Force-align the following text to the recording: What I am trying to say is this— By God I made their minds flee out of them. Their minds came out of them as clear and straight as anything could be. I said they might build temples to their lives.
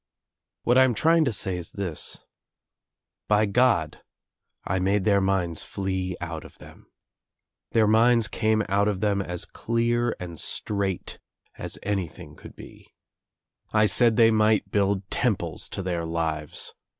What 0.63 0.79
I 0.79 0.83
am 0.83 0.95
trying 0.95 1.25
to 1.25 1.31
say 1.31 1.57
is 1.57 1.73
this— 1.73 2.21
By 3.37 3.45
God 3.45 4.01
I 4.65 4.79
made 4.79 5.03
their 5.05 5.21
minds 5.21 5.61
flee 5.63 6.15
out 6.19 6.43
of 6.43 6.57
them. 6.57 6.87
Their 7.73 7.85
minds 7.85 8.27
came 8.27 8.63
out 8.67 8.87
of 8.87 9.01
them 9.01 9.21
as 9.21 9.45
clear 9.45 10.15
and 10.19 10.39
straight 10.39 11.19
as 11.59 11.77
anything 11.83 12.35
could 12.35 12.55
be. 12.55 12.95
I 13.73 13.85
said 13.85 14.15
they 14.15 14.31
might 14.31 14.71
build 14.71 15.07
temples 15.11 15.69
to 15.69 15.83
their 15.83 16.03
lives. 16.03 16.73